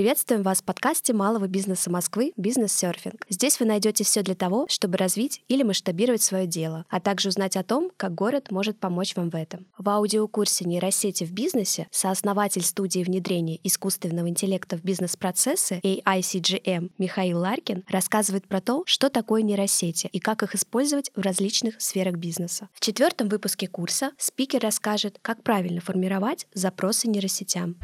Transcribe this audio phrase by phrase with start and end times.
[0.00, 3.26] Приветствуем вас в подкасте малого бизнеса Москвы «Бизнес-серфинг».
[3.28, 7.54] Здесь вы найдете все для того, чтобы развить или масштабировать свое дело, а также узнать
[7.54, 9.66] о том, как город может помочь вам в этом.
[9.76, 17.84] В аудиокурсе «Нейросети в бизнесе» сооснователь студии внедрения искусственного интеллекта в бизнес-процессы AICGM Михаил Ларкин
[17.86, 22.70] рассказывает про то, что такое нейросети и как их использовать в различных сферах бизнеса.
[22.72, 27.76] В четвертом выпуске курса спикер расскажет, как правильно формировать запросы нейросетям.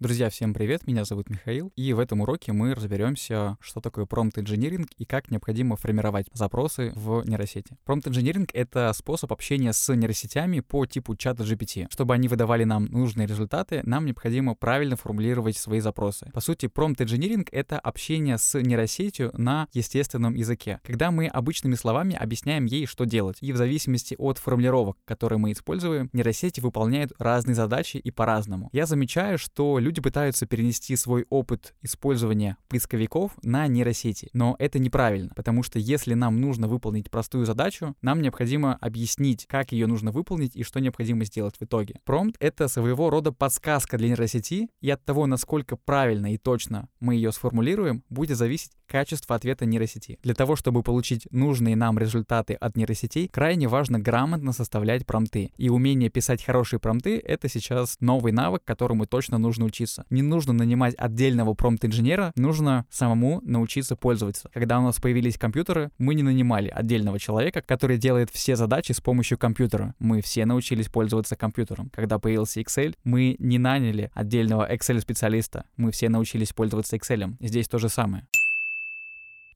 [0.00, 4.38] Друзья, всем привет, меня зовут Михаил, и в этом уроке мы разберемся, что такое промпт
[4.38, 7.76] инжиниринг и как необходимо формировать запросы в нейросети.
[7.84, 11.88] Промпт инжиниринг— это способ общения с нейросетями по типу чата GPT.
[11.90, 16.30] Чтобы они выдавали нам нужные результаты, нам необходимо правильно формулировать свои запросы.
[16.32, 22.14] По сути, промпт инжиниринг— это общение с нейросетью на естественном языке, когда мы обычными словами
[22.14, 23.38] объясняем ей, что делать.
[23.40, 28.68] И в зависимости от формулировок, которые мы используем, нейросети выполняют разные задачи и по-разному.
[28.72, 35.32] Я замечаю, что люди пытаются перенести свой опыт использования поисковиков на нейросети, но это неправильно,
[35.34, 40.54] потому что если нам нужно выполнить простую задачу, нам необходимо объяснить, как ее нужно выполнить
[40.54, 42.00] и что необходимо сделать в итоге.
[42.04, 47.14] Промпт— это своего рода подсказка для нейросети, и от того, насколько правильно и точно мы
[47.14, 50.18] ее сформулируем, будет зависеть качество ответа нейросети.
[50.22, 55.50] Для того, чтобы получить нужные нам результаты от нейросетей, крайне важно грамотно составлять промпты.
[55.56, 60.04] И умение писать хорошие промпты— это сейчас новый навык, которому точно нужно учиться учиться.
[60.10, 64.50] Не нужно нанимать отдельного промпт-инженера, нужно самому научиться пользоваться.
[64.52, 69.00] Когда у нас появились компьютеры, мы не нанимали отдельного человека, который делает все задачи с
[69.00, 69.94] помощью компьютера.
[69.98, 71.90] Мы все научились пользоваться компьютером.
[71.94, 75.64] Когда появился Excel, мы не наняли отдельного Excel-специалиста.
[75.76, 77.36] Мы все научились пользоваться Excel.
[77.40, 78.26] Здесь то же самое.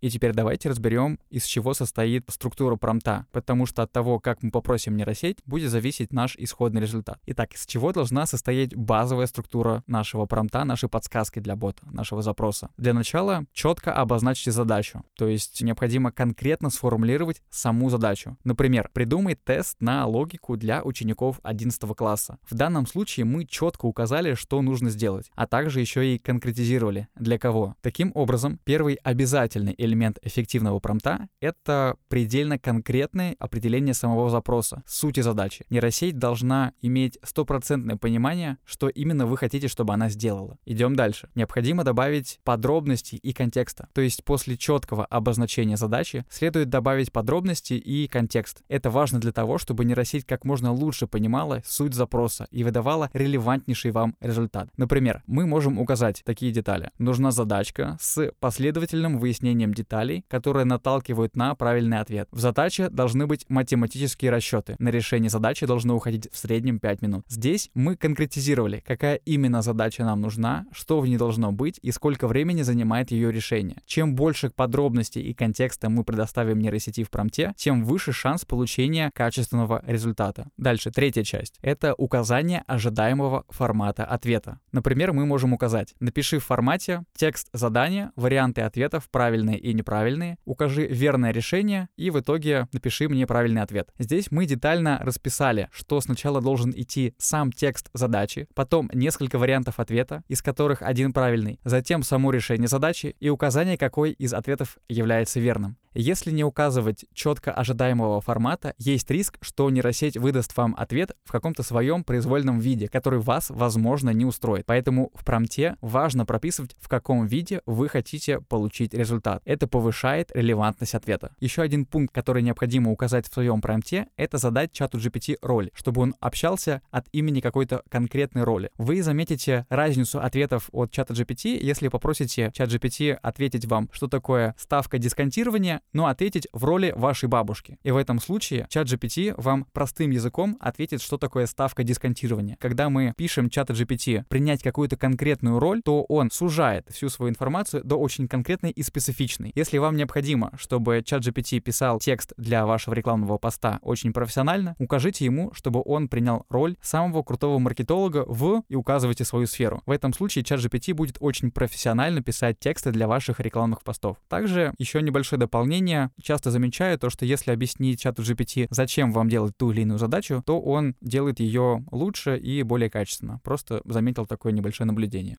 [0.03, 4.51] И теперь давайте разберем, из чего состоит структура промта, потому что от того, как мы
[4.51, 7.21] попросим нейросеть, будет зависеть наш исходный результат.
[7.27, 12.71] Итак, из чего должна состоять базовая структура нашего промта, нашей подсказки для бота, нашего запроса?
[12.77, 18.37] Для начала четко обозначьте задачу, то есть необходимо конкретно сформулировать саму задачу.
[18.43, 22.39] Например, придумай тест на логику для учеников 11 класса.
[22.43, 27.39] В данном случае мы четко указали, что нужно сделать, а также еще и конкретизировали, для
[27.39, 27.77] кого.
[27.83, 35.65] Таким образом, первый обязательный элемент эффективного промта— это предельно конкретное определение самого запроса, сути задачи.
[35.71, 40.59] Нейросеть должна иметь стопроцентное понимание, что именно вы хотите, чтобы она сделала.
[40.65, 41.29] Идем дальше.
[41.35, 43.89] Необходимо добавить подробности и контекста.
[43.93, 48.63] То есть после четкого обозначения задачи следует добавить подробности и контекст.
[48.69, 53.91] Это важно для того, чтобы нейросеть как можно лучше понимала суть запроса и выдавала релевантнейший
[53.91, 54.71] вам результат.
[54.77, 56.91] Например, мы можем указать такие детали.
[56.99, 62.29] Нужна задачка с последовательным выяснением деталей, которые наталкивают на правильный ответ.
[62.31, 64.77] В задаче должны быть математические расчеты.
[64.79, 67.25] На решение задачи должно уходить в среднем 5 минут.
[67.29, 72.27] Здесь мы конкретизировали, какая именно задача нам нужна, что в ней должно быть и сколько
[72.27, 73.77] времени занимает ее решение.
[73.87, 79.83] Чем больше подробностей и контекста мы предоставим нейросети в промте, тем выше шанс получения качественного
[79.87, 80.49] результата.
[80.57, 81.59] Дальше, третья часть.
[81.63, 84.59] Это указание ожидаемого формата ответа.
[84.73, 90.87] Например, мы можем указать «Напиши в формате текст задания, варианты ответов, правильные и неправильные, укажи
[90.87, 93.91] верное решение и в итоге напиши мне правильный ответ.
[93.99, 100.23] Здесь мы детально расписали, что сначала должен идти сам текст задачи, потом несколько вариантов ответа,
[100.29, 105.77] из которых один правильный, затем само решение задачи и указание, какой из ответов является верным.
[105.95, 111.63] Если не указывать четко ожидаемого формата, есть риск, что нейросеть выдаст вам ответ в каком-то
[111.63, 114.65] своем произвольном виде, который вас, возможно, не устроит.
[114.67, 119.43] Поэтому в промте важно прописывать, в каком виде вы хотите получить результат.
[119.45, 121.35] Это повышает релевантность ответа.
[121.41, 126.01] Еще один пункт, который необходимо указать в своем промте, это задать чату GPT роль, чтобы
[126.01, 128.71] он общался от имени какой-то конкретной роли.
[128.79, 134.55] Вы заметите разницу ответов от чата GPT, если попросите чат GPT ответить вам, что такое
[134.59, 137.79] ставка дисконтирования, но ответить в роли вашей бабушки.
[137.83, 142.57] И в этом случае чат GPT вам простым языком ответит, что такое ставка дисконтирования.
[142.61, 147.85] Когда мы пишем чата GPT принять какую-то конкретную роль, то он сужает всю свою информацию
[147.85, 149.53] до очень конкретной и специфичной.
[149.55, 155.25] Если вам необходимо, чтобы чат GPT писал текст для вашего рекламного поста очень профессионально, укажите
[155.25, 159.83] ему, чтобы он принял роль самого крутого маркетолога в и указывайте свою сферу.
[159.87, 164.17] В этом случае чат GPT будет очень профессионально писать тексты для ваших рекламных постов.
[164.29, 169.29] Также еще небольшое дополнение дополнение часто замечаю то, что если объяснить чату GPT, зачем вам
[169.29, 173.41] делать ту или иную задачу, то он делает ее лучше и более качественно.
[173.43, 175.39] Просто заметил такое небольшое наблюдение.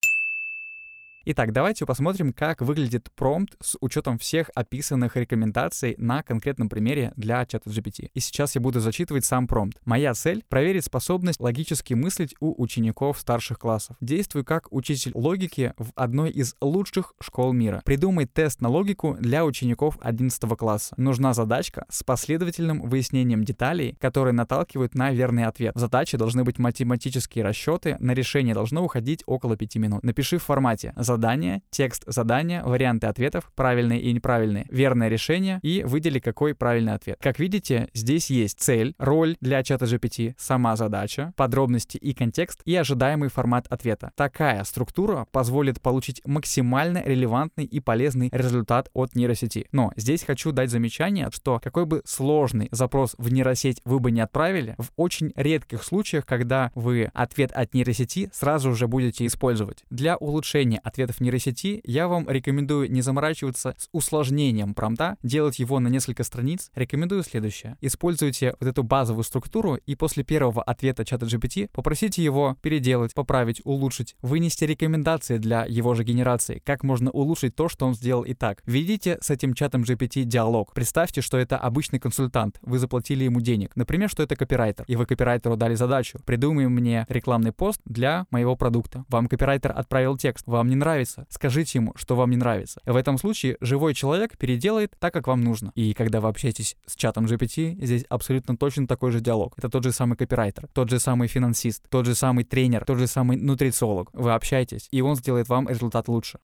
[1.25, 7.46] Итак, давайте посмотрим, как выглядит промпт с учетом всех описанных рекомендаций на конкретном примере для
[7.46, 8.10] чата GPT.
[8.14, 9.78] И сейчас я буду зачитывать сам промпт.
[9.86, 13.96] Моя цель— проверить способность логически мыслить у учеников старших классов.
[14.02, 17.81] Действую как учитель логики в одной из лучших школ мира.
[17.86, 20.94] Придумай тест на логику для учеников 11 класса.
[20.98, 25.74] Нужна задачка с последовательным выяснением деталей, которые наталкивают на верный ответ.
[25.74, 30.04] В задаче должны быть математические расчеты, на решение должно уходить около 5 минут.
[30.04, 36.18] Напиши в формате задание, текст задания, варианты ответов, правильные и неправильные, верное решение и выдели
[36.18, 37.18] какой правильный ответ.
[37.21, 42.75] Как видите, здесь есть цель, роль для чата GPT, сама задача, подробности и контекст и
[42.75, 44.12] ожидаемый формат ответа.
[44.15, 49.68] Такая структура позволит получить максимально релевантный и полезный результат от нейросети.
[49.71, 54.21] Но здесь хочу дать замечание, что какой бы сложный запрос в нейросеть вы бы не
[54.21, 59.83] отправили, в очень редких случаях, когда вы ответ от нейросети сразу же будете использовать.
[59.92, 65.90] Для улучшения ответов нейросети я вам рекомендую не заморачиваться с усложнением промпта, делать его на
[65.90, 66.72] несколько страниц.
[66.76, 67.78] Рекомендую следующее.
[67.82, 73.62] Используйте вот эту базовую структуру и после первого ответа чата GPT попросите его переделать, поправить,
[73.66, 78.34] улучшить, вынести рекомендации для его же генерации, как можно улучшить то, что он сделал и
[78.34, 78.62] так.
[78.66, 80.74] Введите с этим чатом GPT диалог.
[80.74, 83.76] Представьте, что это обычный консультант, вы заплатили ему денег.
[83.76, 86.20] Например, что это копирайтер, и вы копирайтеру дали задачу.
[86.26, 89.04] Придумай мне рекламный пост для моего продукта.
[89.10, 90.93] Вам копирайтер отправил текст, вам не нравится.
[91.30, 92.81] Скажите ему, что вам не нравится.
[92.86, 95.72] В этом случае живой человек переделает так, как вам нужно.
[95.75, 99.54] И когда вы общаетесь с чатом GPT, здесь абсолютно точно такой же диалог.
[99.57, 103.07] Это тот же самый копирайтер, тот же самый финансист, тот же самый тренер, тот же
[103.07, 104.10] самый нутрициолог.
[104.13, 106.40] Вы общаетесь, и он сделает вам результат лучше.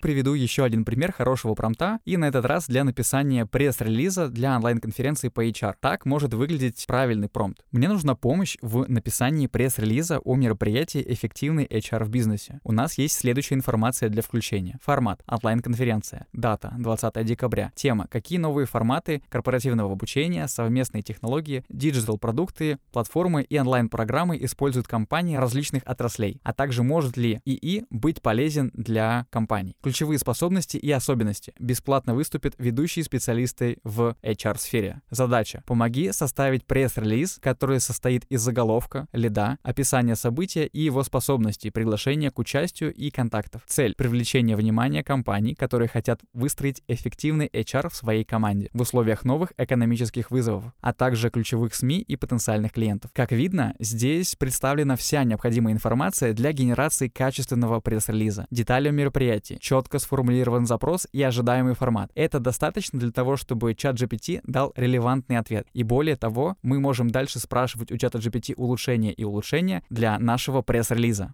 [0.00, 5.28] Приведу еще один пример хорошего промпта, и на этот раз для написания пресс-релиза для онлайн-конференции
[5.28, 5.74] по HR.
[5.80, 7.64] Так может выглядеть правильный промпт.
[7.72, 12.60] Мне нужна помощь в написании пресс-релиза о мероприятии «Эффективный HR в бизнесе».
[12.62, 14.78] У нас есть следующая информация для включения.
[14.84, 16.28] Формат– онлайн-конференция.
[16.32, 17.72] Дата– 20 декабря.
[17.74, 25.82] Тема– какие новые форматы корпоративного обучения, совместные технологии, диджитал-продукты, платформы и онлайн-программы используют компании различных
[25.86, 29.74] отраслей, а также может ли ИИ быть полезен для компаний.
[29.88, 31.54] Ключевые способности и особенности.
[31.58, 35.00] Бесплатно выступят ведущие специалисты в HR-сфере.
[35.08, 35.62] Задача.
[35.66, 42.38] Помоги составить пресс-релиз, который состоит из заголовка, лида, описания события и его способностей, приглашения к
[42.38, 43.62] участию и контактов.
[43.66, 43.94] Цель.
[43.96, 50.30] Привлечение внимания компаний, которые хотят выстроить эффективный HR в своей команде в условиях новых экономических
[50.30, 53.10] вызовов, а также ключевых СМИ и потенциальных клиентов.
[53.14, 58.46] Как видно, здесь представлена вся необходимая информация для генерации качественного пресс-релиза.
[58.50, 62.10] Детали о мероприятии, четко сформулирован запрос и ожидаемый формат.
[62.14, 65.66] Это достаточно для того, чтобы чат GPT дал релевантный ответ.
[65.72, 70.62] И более того, мы можем дальше спрашивать у чата GPT улучшения и улучшения для нашего
[70.62, 71.32] пресс-релиза.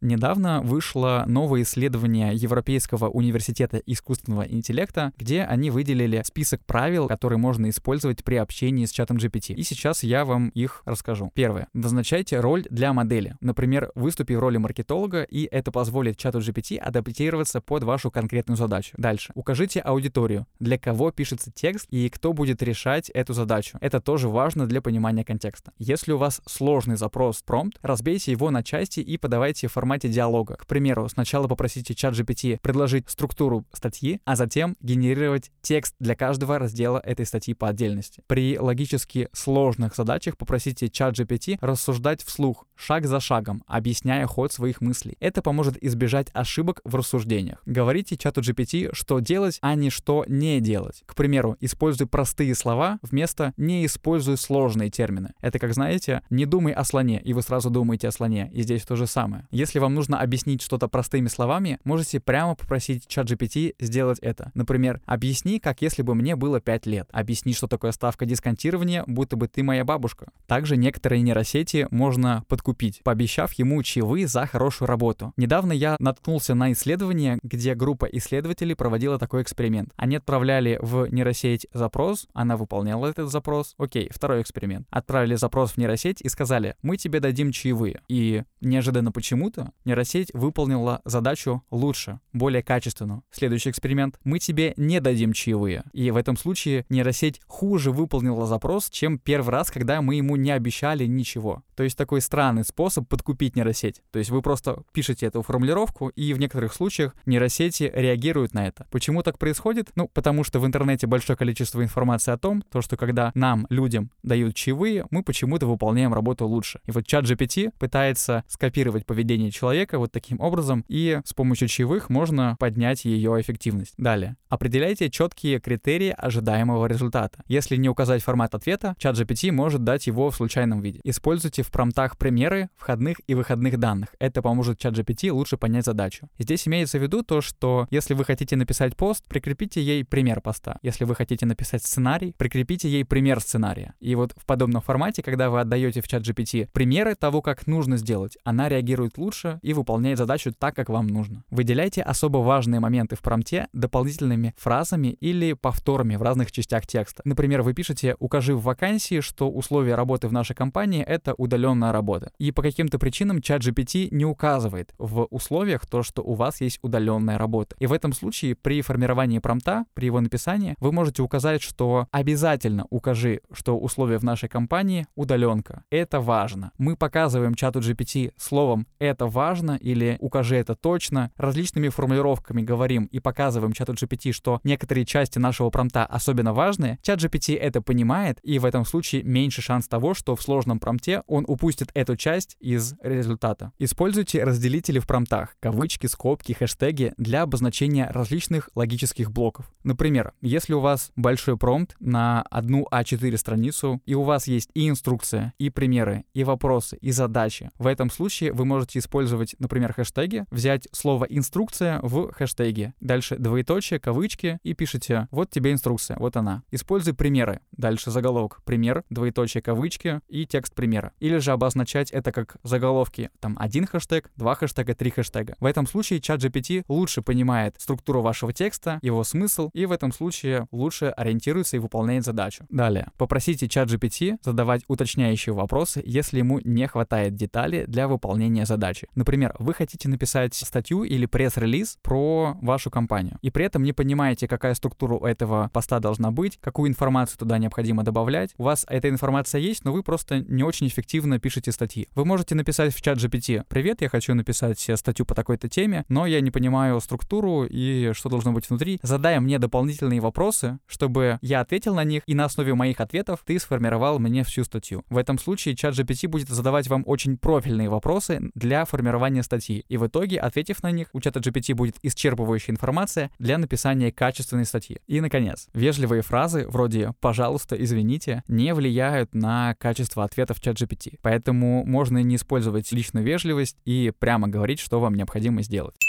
[0.00, 7.68] Недавно вышло новое исследование Европейского университета искусственного интеллекта, где они выделили список правил, которые можно
[7.68, 9.54] использовать при общении с чатом GPT.
[9.54, 11.32] И сейчас я вам их расскажу.
[11.34, 11.66] Первое.
[11.72, 13.34] Назначайте роль для модели.
[13.40, 18.94] Например, выступи в роли маркетолога, и это позволит чату GPT адаптироваться под вашу конкретную задачу.
[18.96, 19.32] Дальше.
[19.34, 23.78] Укажите аудиторию, для кого пишется текст и кто будет решать эту задачу.
[23.80, 25.72] Это тоже важно для понимания контекста.
[25.78, 30.56] Если у вас сложный запрос промпт, разбейте его на части и подавайте формат формате диалога.
[30.56, 36.58] К примеру, сначала попросите чат GPT предложить структуру статьи, а затем генерировать текст для каждого
[36.58, 38.22] раздела этой статьи по отдельности.
[38.26, 44.82] При логически сложных задачах попросите чат GPT рассуждать вслух, шаг за шагом, объясняя ход своих
[44.82, 45.16] мыслей.
[45.20, 47.62] Это поможет избежать ошибок в рассуждениях.
[47.64, 51.02] Говорите чату GPT, что делать, а не что не делать.
[51.06, 55.32] К примеру, используй простые слова вместо «не используй сложные термины».
[55.40, 58.50] Это как знаете, не думай о слоне, и вы сразу думаете о слоне.
[58.52, 59.46] И здесь то же самое.
[59.50, 64.50] Если если вам нужно объяснить что-то простыми словами, можете прямо попросить чат GPT сделать это.
[64.54, 67.08] Например, объясни, как если бы мне было 5 лет.
[67.12, 70.32] Объясни, что такое ставка дисконтирования, будто бы ты моя бабушка.
[70.48, 75.32] Также некоторые нейросети можно подкупить, пообещав ему чаевые за хорошую работу.
[75.36, 79.92] Недавно я наткнулся на исследование, где группа исследователей проводила такой эксперимент.
[79.96, 83.76] Они отправляли в нейросеть запрос, она выполняла этот запрос.
[83.78, 84.88] Окей, второй эксперимент.
[84.90, 88.00] Отправили запрос в нейросеть и сказали, мы тебе дадим чаевые.
[88.08, 93.22] И неожиданно почему-то нейросеть выполнила задачу лучше, более качественно.
[93.30, 94.18] Следующий эксперимент.
[94.24, 95.84] Мы тебе не дадим чаевые.
[95.92, 100.50] И в этом случае нейросеть хуже выполнила запрос, чем первый раз, когда мы ему не
[100.50, 101.62] обещали ничего.
[101.76, 104.02] То есть такой странный способ подкупить нейросеть.
[104.10, 108.86] То есть вы просто пишете эту формулировку, и в некоторых случаях нейросети реагируют на это.
[108.90, 109.90] Почему так происходит?
[109.94, 114.10] Ну, потому что в интернете большое количество информации о том, то, что когда нам, людям,
[114.22, 116.80] дают чаевые, мы почему-то выполняем работу лучше.
[116.86, 122.10] И вот чат GPT пытается скопировать поведение человека вот таким образом, и с помощью чаевых
[122.10, 123.94] можно поднять ее эффективность.
[123.96, 124.36] Далее.
[124.48, 127.42] Определяйте четкие критерии ожидаемого результата.
[127.48, 131.00] Если не указать формат ответа, чат GPT может дать его в случайном виде.
[131.04, 134.14] Используйте в промтах примеры входных и выходных данных.
[134.18, 136.28] Это поможет чат GPT лучше понять задачу.
[136.38, 140.78] Здесь имеется в виду то, что если вы хотите написать пост, прикрепите ей пример поста.
[140.82, 143.94] Если вы хотите написать сценарий, прикрепите ей пример сценария.
[144.00, 147.96] И вот в подобном формате, когда вы отдаете в чат GPT примеры того, как нужно
[147.96, 151.44] сделать, она реагирует лучше и выполняет задачу так, как вам нужно.
[151.50, 157.22] Выделяйте особо важные моменты в промте дополнительными фразами или повторами в разных частях текста.
[157.24, 162.32] Например, вы пишете «Укажи в вакансии, что условия работы в нашей компании— это удаленная работа».
[162.38, 166.78] И по каким-то причинам чат GPT не указывает в условиях то, что у вас есть
[166.82, 167.76] удаленная работа.
[167.78, 172.86] И в этом случае при формировании промта, при его написании, вы можете указать, что обязательно
[172.90, 175.84] укажи, что условия в нашей компании удаленка.
[175.90, 176.72] Это важно.
[176.78, 179.37] Мы показываем чату GPT словом «это важно»
[179.76, 181.30] или «укажи это точно».
[181.36, 186.98] Различными формулировками говорим и показываем чату GPT, что некоторые части нашего промта особенно важные.
[187.02, 191.22] Чат GPT это понимает, и в этом случае меньше шанс того, что в сложном промте
[191.26, 193.72] он упустит эту часть из результата.
[193.78, 199.70] Используйте разделители в промтах, кавычки, скобки, хэштеги для обозначения различных логических блоков.
[199.84, 204.88] Например, если у вас большой промпт на одну А4 страницу, и у вас есть и
[204.88, 209.27] инструкция, и примеры, и вопросы, и задачи, в этом случае вы можете использовать,
[209.58, 216.16] например, хэштеги, взять слово «инструкция» в хэштеге, дальше двоеточие, кавычки, и пишите «вот тебе инструкция,
[216.18, 216.62] вот она».
[216.70, 221.12] Используй примеры, дальше заголовок, пример, двоеточие, кавычки и текст примера.
[221.18, 225.56] Или же обозначать это как заголовки, там один хэштег, два хэштега, три хэштега.
[225.60, 230.12] В этом случае чат GPT лучше понимает структуру вашего текста, его смысл, и в этом
[230.12, 232.64] случае лучше ориентируется и выполняет задачу.
[232.68, 233.08] Далее.
[233.16, 239.08] Попросите чат GPT задавать уточняющие вопросы, если ему не хватает деталей для выполнения задачи.
[239.18, 244.46] Например, вы хотите написать статью или пресс-релиз про вашу компанию, и при этом не понимаете,
[244.46, 248.54] какая структура у этого поста должна быть, какую информацию туда необходимо добавлять.
[248.58, 252.06] У вас эта информация есть, но вы просто не очень эффективно пишете статьи.
[252.14, 256.24] Вы можете написать в чат GPT «Привет, я хочу написать статью по такой-то теме, но
[256.24, 259.00] я не понимаю структуру и что должно быть внутри.
[259.02, 263.58] Задай мне дополнительные вопросы, чтобы я ответил на них, и на основе моих ответов ты
[263.58, 265.02] сформировал мне всю статью.
[265.10, 268.97] В этом случае чат GPT будет задавать вам очень профильные вопросы для формирования
[269.42, 269.84] статьи.
[269.88, 274.64] И в итоге, ответив на них, у чата GPT будет исчерпывающая информация для написания качественной
[274.64, 274.98] статьи.
[275.06, 281.18] И, наконец, вежливые фразы вроде «пожалуйста, извините» не влияют на качество ответов чат GPT.
[281.22, 286.07] Поэтому можно не использовать личную вежливость и прямо говорить, что вам необходимо сделать.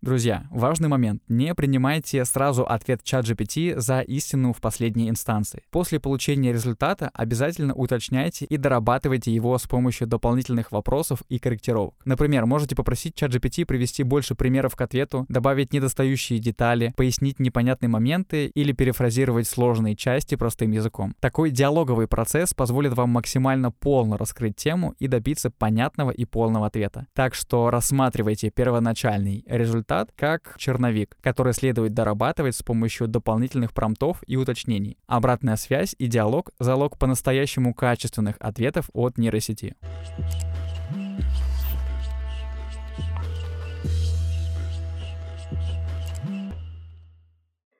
[0.00, 1.24] Друзья, важный момент.
[1.26, 5.64] Не принимайте сразу ответ чат GPT за истину в последней инстанции.
[5.72, 11.96] После получения результата обязательно уточняйте и дорабатывайте его с помощью дополнительных вопросов и корректировок.
[12.04, 17.88] Например, можете попросить чат GPT привести больше примеров к ответу, добавить недостающие детали, пояснить непонятные
[17.88, 21.16] моменты или перефразировать сложные части простым языком.
[21.18, 27.08] Такой диалоговый процесс позволит вам максимально полно раскрыть тему и добиться понятного и полного ответа.
[27.14, 34.22] Так что рассматривайте первоначальный результат результат как черновик, который следует дорабатывать с помощью дополнительных промптов
[34.26, 34.98] и уточнений.
[35.06, 39.74] Обратная связь и диалог— залог по-настоящему качественных ответов от нейросети.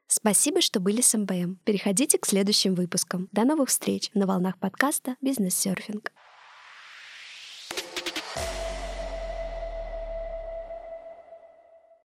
[0.06, 1.58] Спасибо, что были с МБМ.
[1.64, 3.28] Переходите к следующим выпускам.
[3.32, 6.12] До новых встреч на волнах подкаста «Бизнес-серфинг».